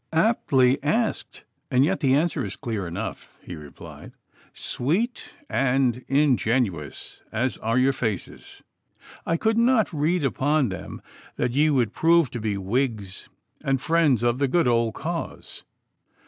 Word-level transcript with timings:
'Aptly 0.11 0.83
asked, 0.83 1.43
and 1.69 1.85
yet 1.85 1.99
the 1.99 2.15
answer 2.15 2.43
is 2.43 2.55
clear 2.55 2.87
enough,' 2.87 3.37
he 3.43 3.55
replied; 3.55 4.13
'sweet 4.51 5.35
and 5.47 6.03
ingenuous 6.07 7.21
as 7.31 7.59
are 7.59 7.77
your 7.77 7.93
faces, 7.93 8.63
I 9.27 9.37
could 9.37 9.59
not 9.59 9.93
read 9.93 10.23
upon 10.23 10.69
them 10.69 11.03
that 11.35 11.51
ye 11.51 11.69
would 11.69 11.93
prove 11.93 12.31
to 12.31 12.39
be 12.41 12.57
Whigs 12.57 13.29
and 13.63 13.79
friends 13.79 14.23
of 14.23 14.39
the 14.39 14.47
good 14.47 14.67
old 14.67 14.95
cause. 14.95 15.65